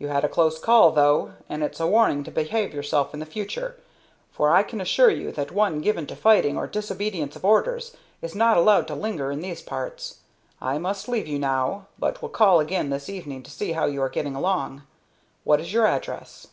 You 0.00 0.08
had 0.08 0.24
a 0.24 0.28
close 0.28 0.58
call, 0.58 0.90
though, 0.90 1.34
and 1.48 1.62
it's 1.62 1.78
a 1.78 1.86
warning 1.86 2.24
to 2.24 2.32
behave 2.32 2.74
yourself 2.74 3.14
in 3.14 3.20
the 3.20 3.24
future; 3.24 3.76
for 4.32 4.50
I 4.50 4.64
can 4.64 4.80
assure 4.80 5.08
you 5.08 5.30
that 5.30 5.52
one 5.52 5.80
given 5.80 6.04
to 6.08 6.16
fighting 6.16 6.56
or 6.56 6.66
disobedience 6.66 7.36
of 7.36 7.44
orders 7.44 7.96
is 8.20 8.34
not 8.34 8.56
allowed 8.56 8.88
to 8.88 8.96
linger 8.96 9.30
in 9.30 9.38
these 9.40 9.62
parts. 9.62 10.18
I 10.60 10.78
must 10.78 11.08
leave 11.08 11.28
you 11.28 11.38
now, 11.38 11.86
but 11.96 12.20
will 12.20 12.28
call 12.28 12.58
again 12.58 12.90
this 12.90 13.08
evening 13.08 13.44
to 13.44 13.52
see 13.52 13.70
how 13.70 13.84
you 13.84 14.02
are 14.02 14.08
getting 14.08 14.34
along. 14.34 14.82
What 15.44 15.60
is 15.60 15.72
your 15.72 15.86
address?" 15.86 16.48